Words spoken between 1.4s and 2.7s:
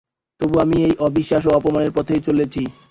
ও অপমানের পথেই চলেছি।